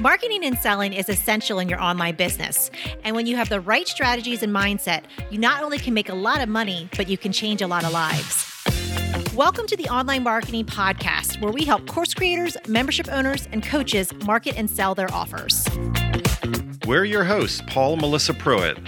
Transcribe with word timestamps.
Marketing 0.00 0.44
and 0.44 0.56
selling 0.56 0.92
is 0.92 1.08
essential 1.08 1.58
in 1.58 1.68
your 1.68 1.82
online 1.82 2.14
business. 2.14 2.70
And 3.02 3.16
when 3.16 3.26
you 3.26 3.34
have 3.34 3.48
the 3.48 3.60
right 3.60 3.88
strategies 3.88 4.44
and 4.44 4.54
mindset, 4.54 5.02
you 5.28 5.38
not 5.38 5.64
only 5.64 5.76
can 5.76 5.92
make 5.92 6.08
a 6.08 6.14
lot 6.14 6.40
of 6.40 6.48
money, 6.48 6.88
but 6.96 7.08
you 7.08 7.18
can 7.18 7.32
change 7.32 7.62
a 7.62 7.66
lot 7.66 7.82
of 7.82 7.90
lives. 7.90 8.46
Welcome 9.34 9.66
to 9.66 9.76
the 9.76 9.88
Online 9.88 10.22
Marketing 10.22 10.64
Podcast, 10.64 11.40
where 11.40 11.50
we 11.50 11.64
help 11.64 11.88
course 11.88 12.14
creators, 12.14 12.56
membership 12.68 13.08
owners, 13.10 13.48
and 13.50 13.60
coaches 13.60 14.12
market 14.24 14.56
and 14.56 14.70
sell 14.70 14.94
their 14.94 15.12
offers. 15.12 15.66
We're 16.86 17.04
your 17.04 17.24
hosts, 17.24 17.60
Paul 17.66 17.94
and 17.94 18.00
Melissa 18.00 18.34
Pruitt. 18.34 18.78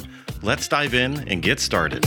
Let's 0.43 0.69
dive 0.69 0.95
in 0.95 1.29
and 1.29 1.43
get 1.43 1.59
started. 1.59 2.05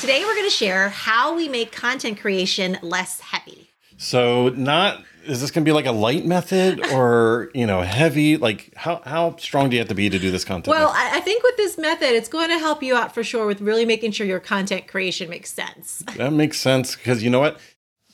Today, 0.00 0.24
we're 0.24 0.34
going 0.34 0.48
to 0.48 0.56
share 0.56 0.88
how 0.88 1.36
we 1.36 1.50
make 1.50 1.70
content 1.70 2.18
creation 2.18 2.78
less 2.80 3.20
heavy. 3.20 3.68
So, 3.98 4.48
not 4.48 5.04
is 5.24 5.40
this 5.40 5.50
going 5.50 5.64
to 5.64 5.68
be 5.68 5.72
like 5.72 5.86
a 5.86 5.92
light 5.92 6.24
method 6.24 6.84
or 6.92 7.50
you 7.54 7.66
know 7.66 7.82
heavy? 7.82 8.36
Like 8.36 8.72
how, 8.76 9.02
how 9.04 9.36
strong 9.36 9.70
do 9.70 9.76
you 9.76 9.80
have 9.80 9.88
to 9.88 9.94
be 9.94 10.08
to 10.10 10.18
do 10.18 10.30
this 10.30 10.44
content? 10.44 10.74
Well 10.74 10.92
i 10.94 11.20
think 11.20 11.42
with 11.42 11.56
this 11.56 11.78
method 11.78 12.10
it's 12.10 12.28
going 12.28 12.48
to 12.48 12.58
help 12.58 12.82
you 12.82 12.96
out 12.96 13.14
for 13.14 13.22
sure 13.22 13.46
with 13.46 13.60
really 13.60 13.84
making 13.84 14.12
sure 14.12 14.26
your 14.26 14.40
content 14.40 14.86
creation 14.86 15.28
makes 15.30 15.52
sense. 15.52 16.02
That 16.16 16.32
makes 16.32 16.60
sense 16.60 16.94
because 16.94 17.22
you 17.22 17.30
know 17.30 17.40
what? 17.40 17.58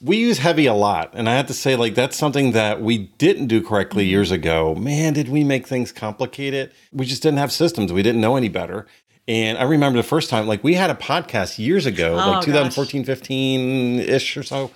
We 0.01 0.17
use 0.17 0.39
heavy 0.39 0.67
a 0.67 0.75
lot 0.75 1.11
and 1.15 1.29
i 1.29 1.35
have 1.35 1.47
to 1.47 1.55
say 1.55 1.75
like 1.77 1.95
that's 1.95 2.17
something 2.17 2.53
that 2.53 2.81
we 2.81 2.99
didn't 3.19 3.49
do 3.49 3.63
correctly 3.63 4.05
mm-hmm. 4.05 4.11
years 4.11 4.31
ago. 4.31 4.75
Man 4.75 5.13
did 5.13 5.29
we 5.29 5.45
make 5.45 5.67
things 5.67 5.93
complicated. 5.93 6.73
We 6.93 7.07
just 7.07 7.23
didn't 7.23 7.39
have 7.39 7.53
systems. 7.53 7.93
We 7.93 8.03
didn't 8.03 8.21
know 8.21 8.37
any 8.37 8.49
better. 8.49 8.87
And 9.29 9.59
I 9.59 9.65
remember 9.65 9.99
the 9.99 10.09
first 10.09 10.31
time, 10.31 10.47
like 10.47 10.65
we 10.65 10.73
had 10.73 10.89
a 10.89 10.95
podcast 10.95 11.59
years 11.59 11.85
ago, 11.85 12.15
oh, 12.15 12.31
like 12.31 12.45
2014, 12.45 13.05
15 13.05 14.01
ish 14.01 14.37
or 14.39 14.43
so. 14.43 14.71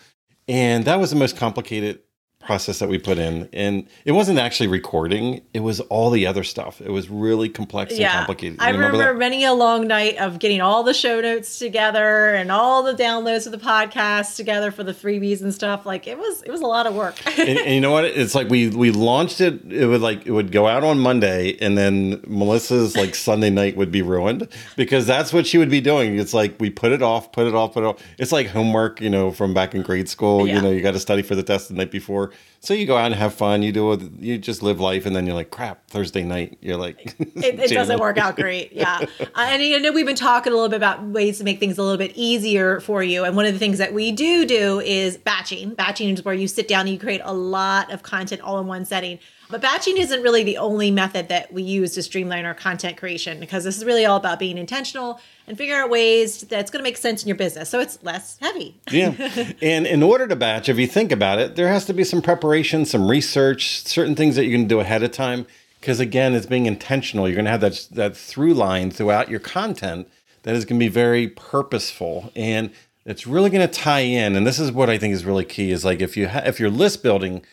And 0.46 0.84
that 0.84 1.01
was 1.01 1.09
the 1.09 1.16
most 1.16 1.38
complicated 1.38 2.01
process 2.45 2.78
that 2.78 2.88
we 2.88 2.98
put 2.98 3.19
in 3.19 3.48
and 3.52 3.87
it 4.04 4.12
wasn't 4.12 4.38
actually 4.38 4.66
recording 4.66 5.43
it 5.52 5.60
was 5.60 5.80
all 5.80 6.10
the 6.10 6.26
other 6.26 6.45
stuff. 6.45 6.80
It 6.80 6.90
was 6.90 7.09
really 7.09 7.48
complex 7.48 7.98
yeah. 7.98 8.09
and 8.09 8.16
complicated 8.18 8.59
you 8.60 8.66
i 8.66 8.71
remember, 8.71 8.98
remember 8.98 9.18
many 9.18 9.45
a 9.45 9.52
long 9.52 9.87
night 9.87 10.16
of 10.18 10.38
getting 10.38 10.60
all 10.60 10.82
the 10.82 10.95
show 10.95 11.20
notes 11.20 11.59
together 11.59 12.35
and 12.35 12.51
all 12.51 12.82
the 12.82 12.95
downloads 12.95 13.46
of 13.46 13.52
the 13.52 13.59
podcast 13.59 14.37
together 14.37 14.70
for 14.70 14.85
the 14.85 14.93
freebies 14.93 15.43
and 15.43 15.54
stuff. 15.54 15.87
Like 15.87 16.07
it 16.07 16.18
was 16.18 16.43
it 16.43 16.51
was 16.51 16.60
a 16.60 16.66
lot 16.66 16.87
of 16.87 16.95
work. 16.95 17.20
And, 17.38 17.59
and, 17.59 17.74
you 17.74 17.80
know 17.80 17.93
what? 17.93 18.04
It's 18.04 18.35
like 18.35 18.48
we 18.48 18.68
we 18.68 18.90
launched 18.90 19.40
it 19.40 19.73
it 19.73 19.87
would 19.87 20.01
like 20.01 20.26
it 20.26 20.32
would 20.32 20.52
go 20.52 20.66
out 20.66 20.85
on 20.85 20.98
monday 20.98 21.57
and 21.60 21.76
then 21.76 22.20
melissa's 22.26 22.96
like 22.96 23.15
sunday 23.15 23.51
night 23.51 23.76
would 23.76 23.90
be 23.90 24.02
ruined 24.02 24.48
because 24.76 25.07
that's 25.07 25.32
what 25.32 25.46
she 25.46 25.59
would 25.59 25.70
be 25.70 25.80
doing. 25.80 26.18
It's 26.18 26.35
like 26.35 26.57
we 26.60 26.70
put 26.70 26.93
it 26.93 27.02
off 27.02 27.32
put 27.32 27.46
it 27.46 27.54
off 27.54 27.74
put 27.74 27.85
it 27.85 27.87
off. 27.87 28.02
It's 28.18 28.32
like 28.32 28.48
homework 28.48 29.01
you 29.01 29.10
know 29.10 29.30
from 29.30 29.54
back 29.54 29.74
in 29.74 29.82
grade 29.82 30.09
school. 30.09 30.46
Yeah. 30.46 30.57
you 30.57 30.63
know 30.63 30.70
you 30.70 30.82
got 30.82 30.93
to 30.93 31.01
study 31.01 31.23
for 31.23 31.35
the 31.35 31.43
test 31.43 31.68
the 31.68 31.74
night 31.74 31.90
before 31.90 32.32
so 32.63 32.75
you 32.75 32.87
go 32.87 32.97
out 32.97 33.07
and 33.07 33.15
have 33.16 33.35
fun. 33.35 33.63
You 33.63 33.73
do 33.73 34.13
you 34.21 34.38
just 34.38 34.63
live 34.63 34.79
life, 34.79 35.05
and 35.05 35.16
then 35.16 35.27
you're 35.27 35.35
like, 35.35 35.51
crap. 35.51 35.88
Thursday 35.88 36.23
night, 36.23 36.59
you're 36.61 36.77
like, 36.77 37.16
it, 37.19 37.59
it 37.59 37.71
doesn't 37.73 37.99
work 38.01 38.19
out 38.19 38.37
great. 38.37 38.73
Yeah, 38.73 38.99
uh, 39.21 39.27
and 39.37 39.61
I 39.61 39.79
know 39.79 39.91
we've 39.91 40.07
been 40.07 40.15
talking 40.15 40.53
a 40.53 40.55
little 40.57 40.69
bit 40.69 40.77
about 40.77 41.03
ways 41.03 41.38
to 41.38 41.45
make 41.45 41.59
things 41.59 41.77
a 41.77 41.83
little 41.83 41.99
bit 41.99 42.13
easier 42.15 42.79
for 42.79 43.03
you. 43.03 43.25
And 43.25 43.35
one 43.35 43.47
of 43.47 43.53
the 43.53 43.59
things 43.59 43.79
that 43.79 43.93
we 43.93 44.13
do 44.13 44.47
do 44.47 44.79
is 44.79 45.16
batching. 45.16 45.75
Batching 45.75 46.10
is 46.10 46.25
where 46.25 46.35
you 46.35 46.47
sit 46.47 46.69
down 46.69 46.83
and 46.83 46.91
you 46.91 47.01
create 47.01 47.21
a 47.25 47.35
lot 47.35 47.91
of 47.91 48.05
content 48.05 48.41
all 48.43 48.60
in 48.60 48.69
one 48.69 48.85
setting. 48.85 49.19
But 49.52 49.60
batching 49.60 49.98
isn't 49.98 50.22
really 50.22 50.42
the 50.42 50.56
only 50.56 50.90
method 50.90 51.28
that 51.28 51.52
we 51.52 51.62
use 51.62 51.92
to 51.95 52.02
streamline 52.02 52.46
our 52.46 52.54
content 52.54 52.96
creation 52.96 53.38
because 53.38 53.64
this 53.64 53.76
is 53.76 53.84
really 53.84 54.06
all 54.06 54.16
about 54.16 54.38
being 54.38 54.56
intentional 54.56 55.20
and 55.46 55.58
figure 55.58 55.76
out 55.76 55.90
ways 55.90 56.40
that's 56.40 56.70
going 56.70 56.80
to 56.80 56.84
make 56.84 56.96
sense 56.96 57.22
in 57.22 57.28
your 57.28 57.36
business 57.36 57.68
so 57.68 57.78
it's 57.78 58.02
less 58.02 58.38
heavy. 58.40 58.80
yeah. 58.90 59.12
And 59.62 59.86
in 59.86 60.02
order 60.02 60.26
to 60.26 60.34
batch, 60.34 60.70
if 60.70 60.78
you 60.78 60.86
think 60.86 61.12
about 61.12 61.38
it, 61.38 61.54
there 61.54 61.68
has 61.68 61.84
to 61.84 61.92
be 61.92 62.02
some 62.02 62.23
preparation, 62.23 62.86
some 62.86 63.10
research, 63.10 63.82
certain 63.84 64.14
things 64.14 64.36
that 64.36 64.47
you 64.47 64.56
can 64.56 64.66
do 64.66 64.80
ahead 64.80 65.03
of 65.03 65.12
time. 65.12 65.47
Because 65.80 66.00
again, 66.00 66.34
it's 66.34 66.47
being 66.47 66.64
intentional. 66.64 67.28
You're 67.28 67.34
going 67.34 67.44
to 67.44 67.50
have 67.50 67.60
that, 67.60 67.88
that 67.91 68.16
through 68.16 68.54
line 68.54 68.91
throughout 68.91 69.28
your 69.28 69.41
content 69.41 70.08
that 70.44 70.54
is 70.54 70.64
going 70.64 70.80
to 70.80 70.84
be 70.84 70.88
very 70.88 71.28
purposeful. 71.28 72.32
And 72.34 72.70
it's 73.04 73.26
really 73.26 73.50
going 73.50 73.68
to 73.68 73.72
tie 73.72 74.00
in. 74.00 74.34
And 74.34 74.46
this 74.46 74.58
is 74.58 74.72
what 74.72 74.88
I 74.88 74.96
think 74.96 75.12
is 75.12 75.24
really 75.26 75.44
key 75.44 75.72
is 75.72 75.84
like 75.84 76.00
if 76.00 76.16
you 76.16 76.28
ha- 76.28 76.42
if 76.46 76.58
you're 76.58 76.70
list 76.70 77.02
building, 77.02 77.44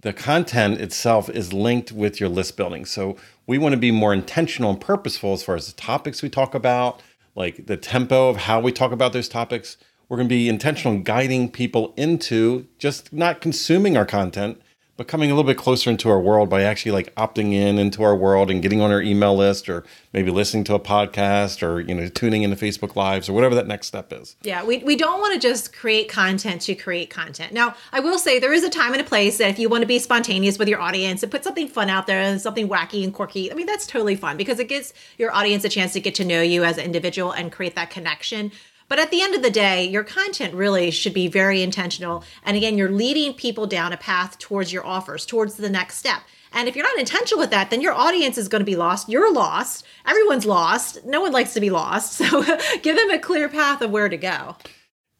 the 0.00 0.12
content 0.12 0.80
itself 0.80 1.28
is 1.28 1.52
linked 1.52 1.90
with 1.90 2.20
your 2.20 2.28
list 2.28 2.56
building. 2.56 2.84
So 2.84 3.16
we 3.46 3.58
want 3.58 3.72
to 3.72 3.78
be 3.78 3.90
more 3.90 4.12
intentional 4.12 4.70
and 4.70 4.80
purposeful 4.80 5.32
as 5.32 5.42
far 5.42 5.56
as 5.56 5.66
the 5.66 5.80
topics 5.80 6.22
we 6.22 6.28
talk 6.28 6.54
about, 6.54 7.00
like 7.34 7.66
the 7.66 7.76
tempo 7.76 8.28
of 8.28 8.36
how 8.36 8.60
we 8.60 8.70
talk 8.70 8.92
about 8.92 9.12
those 9.12 9.28
topics. 9.28 9.76
We're 10.08 10.16
going 10.16 10.28
to 10.28 10.34
be 10.34 10.48
intentional 10.48 10.94
in 10.94 11.02
guiding 11.02 11.50
people 11.50 11.92
into 11.96 12.66
just 12.78 13.12
not 13.12 13.40
consuming 13.40 13.96
our 13.96 14.06
content, 14.06 14.60
but 14.98 15.06
coming 15.06 15.30
a 15.30 15.34
little 15.34 15.48
bit 15.48 15.56
closer 15.56 15.88
into 15.88 16.10
our 16.10 16.20
world 16.20 16.50
by 16.50 16.62
actually 16.62 16.90
like 16.90 17.14
opting 17.14 17.54
in 17.54 17.78
into 17.78 18.02
our 18.02 18.16
world 18.16 18.50
and 18.50 18.60
getting 18.60 18.80
on 18.82 18.90
our 18.90 19.00
email 19.00 19.34
list 19.34 19.68
or 19.68 19.84
maybe 20.12 20.30
listening 20.30 20.64
to 20.64 20.74
a 20.74 20.80
podcast 20.80 21.62
or 21.62 21.80
you 21.80 21.94
know 21.94 22.08
tuning 22.08 22.42
into 22.42 22.56
facebook 22.56 22.96
lives 22.96 23.28
or 23.28 23.32
whatever 23.32 23.54
that 23.54 23.66
next 23.66 23.86
step 23.86 24.12
is. 24.12 24.36
Yeah 24.42 24.64
we, 24.64 24.78
we 24.78 24.96
don't 24.96 25.20
want 25.20 25.40
to 25.40 25.40
just 25.40 25.72
create 25.72 26.10
content 26.10 26.60
to 26.62 26.74
create 26.74 27.08
content. 27.08 27.52
Now 27.54 27.74
i 27.92 28.00
will 28.00 28.18
say 28.18 28.38
there 28.38 28.52
is 28.52 28.64
a 28.64 28.70
time 28.70 28.92
and 28.92 29.00
a 29.00 29.04
place 29.04 29.38
that 29.38 29.48
if 29.48 29.58
you 29.58 29.68
want 29.68 29.82
to 29.82 29.86
be 29.88 29.98
spontaneous 29.98 30.58
with 30.58 30.68
your 30.68 30.80
audience 30.80 31.22
and 31.22 31.32
put 31.32 31.44
something 31.44 31.68
fun 31.68 31.88
out 31.88 32.06
there 32.06 32.20
and 32.20 32.40
something 32.40 32.68
wacky 32.68 33.04
and 33.04 33.14
quirky 33.14 33.50
i 33.52 33.54
mean 33.54 33.66
that's 33.66 33.86
totally 33.86 34.16
fun 34.16 34.36
because 34.36 34.58
it 34.58 34.68
gives 34.68 34.92
your 35.16 35.32
audience 35.32 35.64
a 35.64 35.68
chance 35.68 35.92
to 35.92 36.00
get 36.00 36.16
to 36.16 36.24
know 36.24 36.42
you 36.42 36.64
as 36.64 36.76
an 36.76 36.84
individual 36.84 37.30
and 37.30 37.52
create 37.52 37.76
that 37.76 37.90
connection 37.90 38.50
but 38.88 38.98
at 38.98 39.10
the 39.10 39.22
end 39.22 39.34
of 39.34 39.42
the 39.42 39.50
day, 39.50 39.84
your 39.84 40.04
content 40.04 40.54
really 40.54 40.90
should 40.90 41.14
be 41.14 41.28
very 41.28 41.62
intentional. 41.62 42.24
And 42.42 42.56
again, 42.56 42.78
you're 42.78 42.90
leading 42.90 43.34
people 43.34 43.66
down 43.66 43.92
a 43.92 43.96
path 43.96 44.38
towards 44.38 44.72
your 44.72 44.86
offers, 44.86 45.26
towards 45.26 45.56
the 45.56 45.70
next 45.70 45.96
step. 45.96 46.22
And 46.52 46.68
if 46.68 46.74
you're 46.74 46.84
not 46.84 46.98
intentional 46.98 47.40
with 47.40 47.50
that, 47.50 47.70
then 47.70 47.82
your 47.82 47.92
audience 47.92 48.38
is 48.38 48.48
going 48.48 48.60
to 48.60 48.66
be 48.66 48.76
lost. 48.76 49.08
You're 49.08 49.32
lost. 49.32 49.84
Everyone's 50.06 50.46
lost. 50.46 51.04
No 51.04 51.20
one 51.20 51.32
likes 51.32 51.52
to 51.54 51.60
be 51.60 51.70
lost. 51.70 52.18
So 52.28 52.42
give 52.82 52.96
them 52.96 53.10
a 53.10 53.18
clear 53.18 53.48
path 53.48 53.80
of 53.80 53.90
where 53.90 54.08
to 54.08 54.16
go. 54.16 54.56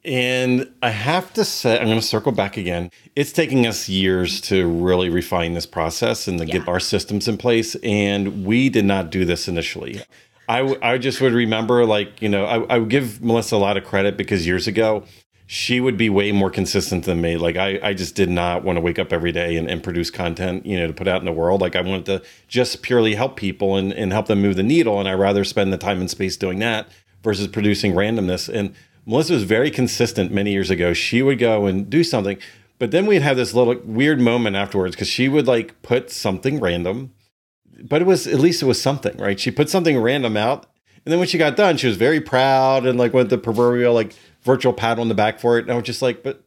And 0.04 0.72
I 0.82 0.90
have 0.90 1.32
to 1.34 1.44
say, 1.44 1.78
I'm 1.78 1.86
going 1.86 2.00
to 2.00 2.06
circle 2.06 2.32
back 2.32 2.56
again. 2.56 2.90
It's 3.14 3.32
taking 3.32 3.66
us 3.66 3.88
years 3.88 4.40
to 4.42 4.66
really 4.68 5.10
refine 5.10 5.54
this 5.54 5.66
process 5.66 6.26
and 6.28 6.38
to 6.38 6.46
yeah. 6.46 6.58
get 6.58 6.68
our 6.68 6.80
systems 6.80 7.28
in 7.28 7.36
place. 7.36 7.74
And 7.82 8.44
we 8.44 8.68
did 8.68 8.84
not 8.84 9.10
do 9.10 9.24
this 9.24 9.48
initially. 9.48 10.00
I, 10.48 10.58
w- 10.60 10.78
I 10.82 10.98
just 10.98 11.20
would 11.20 11.34
remember, 11.34 11.84
like, 11.84 12.22
you 12.22 12.28
know, 12.28 12.46
I, 12.46 12.74
I 12.74 12.78
would 12.78 12.88
give 12.88 13.22
Melissa 13.22 13.56
a 13.56 13.58
lot 13.58 13.76
of 13.76 13.84
credit 13.84 14.16
because 14.16 14.46
years 14.46 14.66
ago, 14.66 15.04
she 15.46 15.80
would 15.80 15.96
be 15.96 16.10
way 16.10 16.32
more 16.32 16.50
consistent 16.50 17.04
than 17.04 17.20
me. 17.20 17.36
Like, 17.36 17.56
I, 17.56 17.78
I 17.82 17.94
just 17.94 18.14
did 18.14 18.28
not 18.30 18.64
want 18.64 18.76
to 18.76 18.80
wake 18.80 18.98
up 18.98 19.12
every 19.12 19.32
day 19.32 19.56
and, 19.56 19.68
and 19.68 19.82
produce 19.82 20.10
content, 20.10 20.66
you 20.66 20.78
know, 20.78 20.86
to 20.86 20.92
put 20.92 21.08
out 21.08 21.20
in 21.20 21.26
the 21.26 21.32
world. 21.32 21.60
Like, 21.60 21.76
I 21.76 21.80
wanted 21.80 22.06
to 22.06 22.22
just 22.48 22.82
purely 22.82 23.14
help 23.14 23.36
people 23.36 23.76
and, 23.76 23.92
and 23.92 24.12
help 24.12 24.26
them 24.26 24.42
move 24.42 24.56
the 24.56 24.62
needle. 24.62 24.98
And 24.98 25.08
I'd 25.08 25.14
rather 25.14 25.44
spend 25.44 25.72
the 25.72 25.78
time 25.78 26.00
and 26.00 26.10
space 26.10 26.36
doing 26.36 26.58
that 26.60 26.88
versus 27.22 27.46
producing 27.46 27.92
randomness. 27.92 28.48
And 28.52 28.74
Melissa 29.06 29.34
was 29.34 29.44
very 29.44 29.70
consistent 29.70 30.32
many 30.32 30.52
years 30.52 30.70
ago. 30.70 30.92
She 30.92 31.22
would 31.22 31.38
go 31.38 31.66
and 31.66 31.88
do 31.88 32.04
something, 32.04 32.38
but 32.78 32.90
then 32.90 33.06
we'd 33.06 33.22
have 33.22 33.36
this 33.36 33.54
little 33.54 33.76
weird 33.84 34.20
moment 34.20 34.54
afterwards 34.54 34.94
because 34.94 35.08
she 35.08 35.28
would 35.28 35.46
like 35.46 35.80
put 35.82 36.10
something 36.10 36.60
random 36.60 37.12
but 37.82 38.02
it 38.02 38.06
was 38.06 38.26
at 38.26 38.40
least 38.40 38.62
it 38.62 38.66
was 38.66 38.80
something, 38.80 39.16
right? 39.16 39.38
She 39.38 39.50
put 39.50 39.70
something 39.70 39.98
random 39.98 40.36
out, 40.36 40.66
and 41.04 41.12
then 41.12 41.18
when 41.18 41.28
she 41.28 41.38
got 41.38 41.56
done, 41.56 41.76
she 41.76 41.86
was 41.86 41.96
very 41.96 42.20
proud 42.20 42.84
and 42.86 42.98
like 42.98 43.14
went 43.14 43.30
the 43.30 43.38
proverbial 43.38 43.94
like 43.94 44.14
virtual 44.42 44.72
pat 44.72 44.98
on 44.98 45.08
the 45.08 45.14
back 45.14 45.40
for 45.40 45.58
it. 45.58 45.62
And 45.62 45.72
I 45.72 45.74
was 45.74 45.84
just 45.84 46.02
like, 46.02 46.22
but 46.22 46.44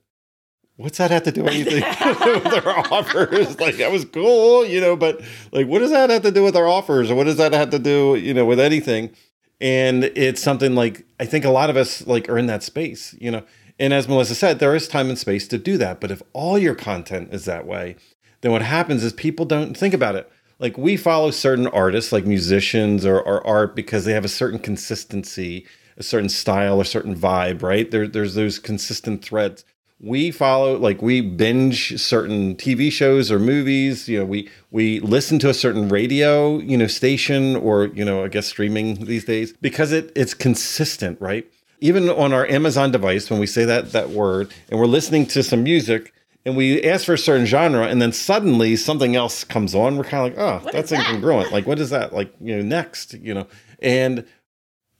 what's 0.75 0.97
that 0.97 1.11
have 1.11 1.23
to 1.23 1.31
do 1.31 1.43
with 1.43 1.53
anything 1.53 1.81
with 2.43 2.65
our 2.67 2.93
offers? 2.93 3.59
Like 3.59 3.77
that 3.77 3.91
was 3.91 4.05
cool, 4.05 4.65
you 4.65 4.81
know, 4.81 4.95
but 4.95 5.21
like 5.51 5.67
what 5.67 5.79
does 5.79 5.91
that 5.91 6.09
have 6.09 6.23
to 6.23 6.31
do 6.31 6.43
with 6.43 6.55
our 6.55 6.67
offers, 6.67 7.09
or 7.09 7.15
what 7.15 7.23
does 7.23 7.37
that 7.37 7.53
have 7.53 7.69
to 7.71 7.79
do, 7.79 8.15
you 8.15 8.33
know, 8.33 8.45
with 8.45 8.59
anything? 8.59 9.11
And 9.59 10.03
it's 10.03 10.41
something 10.41 10.75
like 10.75 11.05
I 11.19 11.25
think 11.25 11.45
a 11.45 11.49
lot 11.49 11.69
of 11.69 11.77
us 11.77 12.05
like 12.05 12.29
are 12.29 12.37
in 12.37 12.47
that 12.47 12.63
space, 12.63 13.15
you 13.19 13.31
know. 13.31 13.43
And 13.79 13.93
as 13.93 14.07
Melissa 14.07 14.35
said, 14.35 14.59
there 14.59 14.75
is 14.75 14.87
time 14.87 15.09
and 15.09 15.17
space 15.17 15.47
to 15.47 15.57
do 15.57 15.75
that. 15.79 15.99
But 15.99 16.11
if 16.11 16.21
all 16.33 16.59
your 16.59 16.75
content 16.75 17.33
is 17.33 17.45
that 17.45 17.65
way, 17.65 17.95
then 18.41 18.51
what 18.51 18.61
happens 18.61 19.03
is 19.03 19.11
people 19.11 19.45
don't 19.45 19.75
think 19.75 19.95
about 19.95 20.15
it 20.15 20.31
like 20.61 20.77
we 20.77 20.95
follow 20.95 21.31
certain 21.31 21.67
artists 21.67 22.11
like 22.11 22.25
musicians 22.25 23.05
or, 23.05 23.19
or 23.19 23.45
art 23.45 23.75
because 23.75 24.05
they 24.05 24.13
have 24.13 24.23
a 24.23 24.29
certain 24.29 24.59
consistency 24.59 25.65
a 25.97 26.03
certain 26.03 26.29
style 26.29 26.79
a 26.79 26.85
certain 26.85 27.15
vibe 27.15 27.61
right? 27.61 27.91
There, 27.91 28.07
there's 28.07 28.35
those 28.35 28.59
consistent 28.59 29.25
threads. 29.25 29.65
We 29.99 30.31
follow 30.31 30.77
like 30.77 31.01
we 31.01 31.21
binge 31.21 31.99
certain 31.99 32.55
tv 32.55 32.91
shows 32.91 33.31
or 33.31 33.37
movies 33.37 34.07
you 34.07 34.19
know 34.19 34.25
we 34.25 34.49
we 34.71 34.99
listen 34.99 35.37
to 35.39 35.49
a 35.49 35.53
certain 35.53 35.89
radio 35.89 36.57
you 36.57 36.75
know 36.77 36.87
station 36.87 37.55
or 37.55 37.85
you 37.87 38.03
know 38.03 38.23
i 38.23 38.27
guess 38.27 38.47
streaming 38.47 39.05
these 39.05 39.25
days 39.25 39.53
because 39.61 39.91
it 39.91 40.11
it's 40.15 40.33
consistent 40.33 41.19
right? 41.19 41.45
Even 41.83 42.09
on 42.09 42.33
our 42.33 42.47
amazon 42.47 42.91
device 42.91 43.29
when 43.29 43.39
we 43.39 43.47
say 43.47 43.65
that 43.65 43.91
that 43.91 44.09
word 44.09 44.51
and 44.69 44.79
we're 44.79 44.87
listening 44.87 45.25
to 45.27 45.43
some 45.43 45.63
music 45.63 46.13
and 46.45 46.57
we 46.57 46.81
ask 46.83 47.05
for 47.05 47.13
a 47.13 47.17
certain 47.17 47.45
genre 47.45 47.85
and 47.85 48.01
then 48.01 48.11
suddenly 48.11 48.75
something 48.75 49.15
else 49.15 49.43
comes 49.43 49.75
on. 49.75 49.97
We're 49.97 50.03
kind 50.03 50.33
of 50.33 50.37
like 50.37 50.45
oh 50.45 50.63
what 50.63 50.73
that's 50.73 50.91
incongruent. 50.91 51.51
Like 51.51 51.67
what 51.67 51.79
is 51.79 51.89
that? 51.89 52.13
Like 52.13 52.33
you 52.39 52.55
know 52.55 52.61
next 52.61 53.13
you 53.13 53.33
know? 53.33 53.47
And 53.79 54.25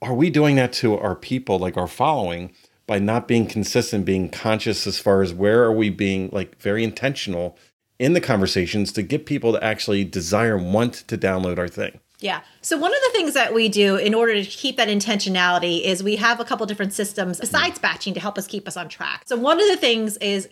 are 0.01 0.13
we 0.13 0.29
doing 0.29 0.55
that 0.55 0.73
to 0.73 0.97
our 0.97 1.15
people 1.15 1.59
like 1.59 1.77
our 1.77 1.87
following 1.87 2.53
by 2.87 2.99
not 2.99 3.27
being 3.27 3.45
consistent 3.45 4.05
being 4.05 4.29
conscious 4.29 4.85
as 4.85 4.99
far 4.99 5.21
as 5.21 5.33
where 5.33 5.63
are 5.63 5.71
we 5.71 5.89
being 5.89 6.29
like 6.31 6.59
very 6.59 6.83
intentional 6.83 7.57
in 7.99 8.13
the 8.13 8.21
conversations 8.21 8.91
to 8.91 9.03
get 9.03 9.27
people 9.27 9.53
to 9.53 9.63
actually 9.63 10.03
desire 10.03 10.55
and 10.55 10.73
want 10.73 10.93
to 11.07 11.15
download 11.15 11.59
our 11.59 11.67
thing. 11.67 11.99
Yeah. 12.19 12.41
So 12.63 12.77
one 12.77 12.93
of 12.93 12.99
the 13.01 13.09
things 13.11 13.33
that 13.33 13.55
we 13.55 13.69
do 13.69 13.95
in 13.95 14.13
order 14.13 14.35
to 14.35 14.43
keep 14.43 14.77
that 14.77 14.87
intentionality 14.87 15.81
is 15.81 16.03
we 16.03 16.17
have 16.17 16.39
a 16.39 16.45
couple 16.45 16.63
different 16.67 16.93
systems 16.93 17.39
besides 17.39 17.79
batching 17.79 18.13
to 18.13 18.19
help 18.19 18.37
us 18.37 18.45
keep 18.45 18.67
us 18.67 18.77
on 18.77 18.87
track. 18.87 19.23
So 19.25 19.35
one 19.35 19.59
of 19.59 19.67
the 19.67 19.77
things 19.77 20.17
is 20.17 20.47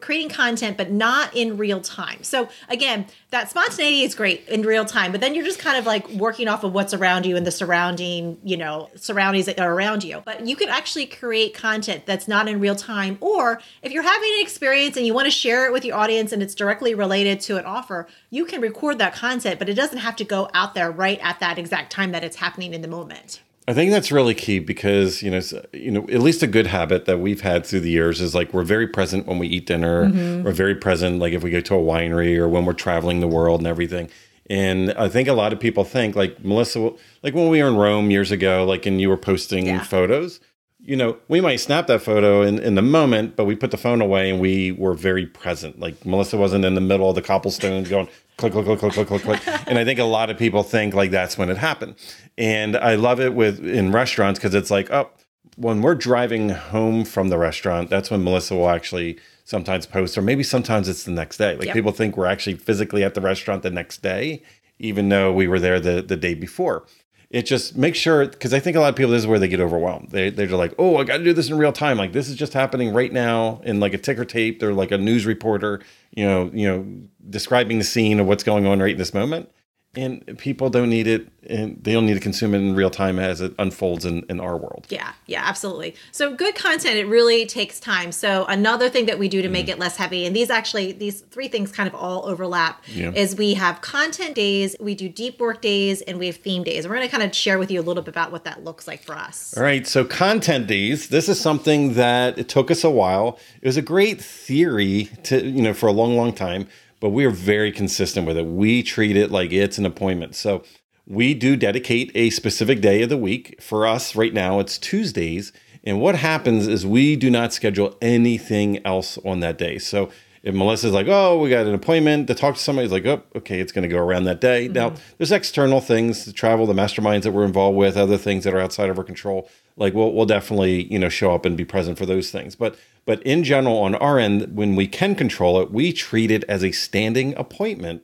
creating 0.00 0.28
content 0.28 0.76
but 0.76 0.92
not 0.92 1.34
in 1.34 1.56
real 1.56 1.80
time. 1.80 2.22
So 2.22 2.48
again, 2.68 3.06
that 3.30 3.50
spontaneity 3.50 4.02
is 4.02 4.14
great 4.14 4.46
in 4.48 4.62
real 4.62 4.84
time, 4.84 5.10
but 5.10 5.20
then 5.20 5.34
you're 5.34 5.44
just 5.44 5.58
kind 5.58 5.76
of 5.76 5.84
like 5.84 6.08
working 6.10 6.46
off 6.46 6.62
of 6.62 6.72
what's 6.72 6.94
around 6.94 7.26
you 7.26 7.36
and 7.36 7.44
the 7.44 7.50
surrounding, 7.50 8.38
you 8.44 8.56
know, 8.56 8.88
surroundings 8.94 9.46
that 9.46 9.58
are 9.58 9.72
around 9.72 10.04
you. 10.04 10.22
But 10.24 10.46
you 10.46 10.54
can 10.54 10.68
actually 10.68 11.06
create 11.06 11.54
content 11.54 12.06
that's 12.06 12.28
not 12.28 12.46
in 12.46 12.60
real 12.60 12.76
time 12.76 13.18
or 13.20 13.60
if 13.82 13.90
you're 13.90 14.04
having 14.04 14.30
an 14.36 14.42
experience 14.42 14.96
and 14.96 15.04
you 15.04 15.12
want 15.12 15.26
to 15.26 15.30
share 15.30 15.66
it 15.66 15.72
with 15.72 15.84
your 15.84 15.96
audience 15.96 16.30
and 16.30 16.40
it's 16.40 16.54
directly 16.54 16.94
related 16.94 17.40
to 17.40 17.56
an 17.56 17.64
offer, 17.64 18.06
you 18.30 18.44
can 18.44 18.60
record 18.60 18.98
that 18.98 19.12
content, 19.12 19.58
but 19.58 19.68
it 19.68 19.74
doesn't 19.74 19.98
have 19.98 20.14
to 20.16 20.24
go 20.24 20.48
out 20.54 20.74
there 20.74 20.90
right 20.90 21.18
at 21.20 21.40
that 21.40 21.47
that 21.48 21.58
exact 21.58 21.90
time 21.90 22.12
that 22.12 22.22
it's 22.22 22.36
happening 22.36 22.74
in 22.74 22.82
the 22.82 22.88
moment. 22.88 23.40
I 23.66 23.72
think 23.74 23.90
that's 23.90 24.12
really 24.12 24.34
key 24.34 24.58
because 24.58 25.22
you 25.22 25.30
know, 25.30 25.40
you 25.72 25.90
know, 25.90 26.02
at 26.04 26.20
least 26.20 26.42
a 26.42 26.46
good 26.46 26.66
habit 26.66 27.06
that 27.06 27.20
we've 27.20 27.40
had 27.40 27.64
through 27.64 27.80
the 27.80 27.90
years 27.90 28.20
is 28.20 28.34
like 28.34 28.52
we're 28.52 28.64
very 28.64 28.86
present 28.86 29.26
when 29.26 29.38
we 29.38 29.46
eat 29.46 29.66
dinner. 29.66 30.06
Mm-hmm. 30.06 30.44
We're 30.44 30.52
very 30.52 30.74
present, 30.74 31.18
like 31.18 31.32
if 31.32 31.42
we 31.42 31.50
go 31.50 31.60
to 31.60 31.74
a 31.74 31.78
winery 31.78 32.36
or 32.36 32.48
when 32.48 32.66
we're 32.66 32.74
traveling 32.74 33.20
the 33.20 33.28
world 33.28 33.60
and 33.60 33.66
everything. 33.66 34.10
And 34.50 34.92
I 34.92 35.08
think 35.08 35.28
a 35.28 35.34
lot 35.34 35.52
of 35.52 35.60
people 35.60 35.84
think 35.84 36.16
like 36.16 36.42
Melissa, 36.44 36.92
like 37.22 37.34
when 37.34 37.48
we 37.48 37.62
were 37.62 37.68
in 37.68 37.76
Rome 37.76 38.10
years 38.10 38.30
ago, 38.30 38.64
like 38.64 38.84
and 38.84 39.00
you 39.00 39.08
were 39.08 39.18
posting 39.18 39.66
yeah. 39.66 39.82
photos, 39.82 40.40
you 40.80 40.96
know, 40.96 41.16
we 41.28 41.40
might 41.40 41.56
snap 41.56 41.86
that 41.88 42.00
photo 42.00 42.42
in, 42.42 42.58
in 42.58 42.74
the 42.74 42.82
moment, 42.82 43.36
but 43.36 43.44
we 43.44 43.54
put 43.54 43.70
the 43.70 43.76
phone 43.76 44.00
away 44.00 44.30
and 44.30 44.40
we 44.40 44.72
were 44.72 44.94
very 44.94 45.26
present. 45.26 45.80
Like 45.80 46.04
Melissa 46.06 46.36
wasn't 46.36 46.64
in 46.64 46.74
the 46.74 46.80
middle 46.80 47.08
of 47.08 47.14
the 47.14 47.22
cobblestones 47.22 47.88
going 47.88 48.08
click, 48.38 48.52
click, 48.52 48.64
click, 48.64 48.78
click, 48.78 48.92
click, 48.92 49.08
click, 49.08 49.22
click. 49.22 49.68
and 49.68 49.78
I 49.78 49.84
think 49.84 49.98
a 49.98 50.04
lot 50.04 50.30
of 50.30 50.38
people 50.38 50.62
think 50.62 50.94
like 50.94 51.10
that's 51.10 51.36
when 51.36 51.50
it 51.50 51.58
happened. 51.58 51.96
And 52.38 52.76
I 52.76 52.94
love 52.94 53.20
it 53.20 53.34
with 53.34 53.64
in 53.64 53.92
restaurants 53.92 54.38
because 54.38 54.54
it's 54.54 54.70
like, 54.70 54.90
oh, 54.90 55.10
when 55.56 55.82
we're 55.82 55.96
driving 55.96 56.50
home 56.50 57.04
from 57.04 57.28
the 57.28 57.36
restaurant, 57.36 57.90
that's 57.90 58.10
when 58.10 58.22
Melissa 58.24 58.54
will 58.54 58.70
actually 58.70 59.18
sometimes 59.44 59.86
post, 59.86 60.16
or 60.16 60.22
maybe 60.22 60.42
sometimes 60.42 60.88
it's 60.88 61.04
the 61.04 61.10
next 61.10 61.36
day. 61.36 61.56
Like 61.56 61.66
yep. 61.66 61.74
people 61.74 61.92
think 61.92 62.16
we're 62.16 62.26
actually 62.26 62.56
physically 62.56 63.02
at 63.02 63.14
the 63.14 63.20
restaurant 63.20 63.62
the 63.62 63.70
next 63.70 64.02
day, 64.02 64.42
even 64.78 65.08
though 65.08 65.32
we 65.32 65.48
were 65.48 65.58
there 65.58 65.80
the, 65.80 66.00
the 66.00 66.16
day 66.16 66.34
before 66.34 66.86
it 67.30 67.42
just 67.42 67.76
makes 67.76 67.98
sure 67.98 68.26
because 68.26 68.54
I 68.54 68.60
think 68.60 68.76
a 68.76 68.80
lot 68.80 68.88
of 68.88 68.96
people 68.96 69.12
this 69.12 69.22
is 69.22 69.26
where 69.26 69.38
they 69.38 69.48
get 69.48 69.60
overwhelmed. 69.60 70.10
They 70.10 70.30
they're 70.30 70.48
like, 70.48 70.74
oh, 70.78 70.96
I 70.96 71.04
got 71.04 71.18
to 71.18 71.24
do 71.24 71.32
this 71.32 71.50
in 71.50 71.58
real 71.58 71.72
time. 71.72 71.98
Like 71.98 72.12
this 72.12 72.28
is 72.28 72.36
just 72.36 72.54
happening 72.54 72.94
right 72.94 73.12
now 73.12 73.60
in 73.64 73.80
like 73.80 73.92
a 73.92 73.98
ticker 73.98 74.24
tape. 74.24 74.60
They're 74.60 74.72
like 74.72 74.90
a 74.90 74.98
news 74.98 75.26
reporter, 75.26 75.80
you 76.10 76.24
know, 76.24 76.50
you 76.54 76.66
know, 76.66 76.86
describing 77.28 77.78
the 77.78 77.84
scene 77.84 78.18
of 78.18 78.26
what's 78.26 78.44
going 78.44 78.66
on 78.66 78.80
right 78.80 78.92
in 78.92 78.98
this 78.98 79.12
moment 79.12 79.50
and 79.94 80.38
people 80.38 80.68
don't 80.68 80.90
need 80.90 81.06
it 81.06 81.28
and 81.48 81.82
they 81.82 81.94
don't 81.94 82.04
need 82.04 82.14
to 82.14 82.20
consume 82.20 82.54
it 82.54 82.58
in 82.58 82.74
real 82.74 82.90
time 82.90 83.18
as 83.18 83.40
it 83.40 83.54
unfolds 83.58 84.04
in, 84.04 84.24
in 84.28 84.38
our 84.38 84.56
world. 84.56 84.86
Yeah 84.90 85.12
yeah 85.26 85.42
absolutely. 85.44 85.94
So 86.12 86.34
good 86.34 86.54
content 86.54 86.96
it 86.96 87.06
really 87.06 87.46
takes 87.46 87.80
time. 87.80 88.12
So 88.12 88.44
another 88.46 88.90
thing 88.90 89.06
that 89.06 89.18
we 89.18 89.28
do 89.28 89.40
to 89.40 89.48
make 89.48 89.66
mm. 89.66 89.70
it 89.70 89.78
less 89.78 89.96
heavy 89.96 90.26
and 90.26 90.36
these 90.36 90.50
actually 90.50 90.92
these 90.92 91.22
three 91.22 91.48
things 91.48 91.72
kind 91.72 91.88
of 91.88 91.94
all 91.94 92.26
overlap 92.26 92.84
yeah. 92.86 93.12
is 93.12 93.34
we 93.36 93.54
have 93.54 93.80
content 93.80 94.34
days 94.34 94.76
we 94.78 94.94
do 94.94 95.08
deep 95.08 95.40
work 95.40 95.62
days 95.62 96.02
and 96.02 96.18
we 96.18 96.26
have 96.26 96.36
theme 96.36 96.62
days. 96.62 96.84
And 96.84 96.90
we're 96.90 96.98
going 96.98 97.08
to 97.08 97.16
kind 97.16 97.22
of 97.22 97.34
share 97.34 97.58
with 97.58 97.70
you 97.70 97.80
a 97.80 97.82
little 97.82 98.02
bit 98.02 98.10
about 98.10 98.30
what 98.30 98.44
that 98.44 98.64
looks 98.64 98.86
like 98.86 99.02
for 99.02 99.14
us. 99.16 99.54
All 99.56 99.62
right 99.62 99.86
so 99.86 100.04
content 100.04 100.66
days 100.66 101.08
this 101.08 101.28
is 101.28 101.40
something 101.40 101.94
that 101.94 102.38
it 102.38 102.48
took 102.48 102.70
us 102.70 102.84
a 102.84 102.90
while. 102.90 103.38
It 103.62 103.66
was 103.66 103.78
a 103.78 103.82
great 103.82 104.20
theory 104.20 105.10
to 105.24 105.44
you 105.44 105.62
know 105.62 105.72
for 105.72 105.86
a 105.86 105.92
long 105.92 106.14
long 106.16 106.34
time 106.34 106.68
but 107.00 107.10
we 107.10 107.24
are 107.24 107.30
very 107.30 107.72
consistent 107.72 108.26
with 108.26 108.36
it. 108.36 108.46
We 108.46 108.82
treat 108.82 109.16
it 109.16 109.30
like 109.30 109.52
it's 109.52 109.78
an 109.78 109.86
appointment. 109.86 110.34
So 110.34 110.64
we 111.06 111.34
do 111.34 111.56
dedicate 111.56 112.12
a 112.14 112.30
specific 112.30 112.80
day 112.80 113.02
of 113.02 113.08
the 113.08 113.16
week. 113.16 113.60
For 113.62 113.86
us 113.86 114.14
right 114.14 114.34
now, 114.34 114.60
it's 114.60 114.78
Tuesdays. 114.78 115.52
And 115.84 116.00
what 116.00 116.16
happens 116.16 116.66
is 116.66 116.84
we 116.84 117.16
do 117.16 117.30
not 117.30 117.52
schedule 117.52 117.96
anything 118.02 118.84
else 118.84 119.16
on 119.24 119.40
that 119.40 119.58
day. 119.58 119.78
So 119.78 120.10
if 120.42 120.54
Melissa's 120.54 120.92
like, 120.92 121.06
oh, 121.08 121.38
we 121.38 121.50
got 121.50 121.66
an 121.66 121.74
appointment 121.74 122.26
to 122.28 122.34
talk 122.34 122.56
to 122.56 122.60
somebody, 122.60 122.84
it's 122.84 122.92
like, 122.92 123.06
oh, 123.06 123.22
okay, 123.36 123.60
it's 123.60 123.72
going 123.72 123.82
to 123.82 123.88
go 123.88 123.98
around 123.98 124.24
that 124.24 124.40
day. 124.40 124.64
Mm-hmm. 124.64 124.74
Now, 124.74 124.94
there's 125.16 125.32
external 125.32 125.80
things, 125.80 126.24
the 126.24 126.32
travel, 126.32 126.66
the 126.66 126.74
masterminds 126.74 127.22
that 127.22 127.32
we're 127.32 127.44
involved 127.44 127.76
with, 127.76 127.96
other 127.96 128.18
things 128.18 128.44
that 128.44 128.54
are 128.54 128.60
outside 128.60 128.90
of 128.90 128.98
our 128.98 129.04
control. 129.04 129.48
Like 129.78 129.94
we'll, 129.94 130.12
we'll 130.12 130.26
definitely, 130.26 130.92
you 130.92 130.98
know, 130.98 131.08
show 131.08 131.34
up 131.34 131.44
and 131.44 131.56
be 131.56 131.64
present 131.64 131.98
for 131.98 132.06
those 132.06 132.30
things. 132.30 132.56
But 132.56 132.76
but 133.06 133.22
in 133.22 133.42
general, 133.42 133.78
on 133.78 133.94
our 133.94 134.18
end, 134.18 134.54
when 134.54 134.76
we 134.76 134.86
can 134.86 135.14
control 135.14 135.62
it, 135.62 135.70
we 135.70 135.94
treat 135.94 136.30
it 136.30 136.44
as 136.44 136.62
a 136.62 136.72
standing 136.72 137.34
appointment. 137.36 138.02